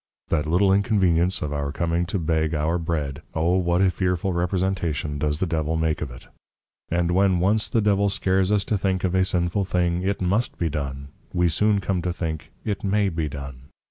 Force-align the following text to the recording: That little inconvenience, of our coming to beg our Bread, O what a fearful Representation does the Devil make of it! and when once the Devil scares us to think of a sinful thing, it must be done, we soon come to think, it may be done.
That 0.29 0.47
little 0.47 0.73
inconvenience, 0.73 1.43
of 1.43 1.53
our 1.53 1.71
coming 1.71 2.07
to 2.07 2.17
beg 2.17 2.55
our 2.55 2.79
Bread, 2.79 3.21
O 3.35 3.57
what 3.57 3.83
a 3.83 3.91
fearful 3.91 4.33
Representation 4.33 5.19
does 5.19 5.39
the 5.39 5.45
Devil 5.45 5.75
make 5.77 6.01
of 6.01 6.09
it! 6.09 6.27
and 6.89 7.11
when 7.11 7.39
once 7.39 7.69
the 7.69 7.81
Devil 7.81 8.09
scares 8.09 8.51
us 8.51 8.65
to 8.65 8.79
think 8.79 9.03
of 9.03 9.13
a 9.13 9.23
sinful 9.23 9.63
thing, 9.65 10.01
it 10.01 10.19
must 10.19 10.57
be 10.57 10.69
done, 10.69 11.09
we 11.33 11.49
soon 11.49 11.79
come 11.81 12.01
to 12.01 12.11
think, 12.11 12.49
it 12.65 12.83
may 12.83 13.09
be 13.09 13.29
done. 13.29 13.67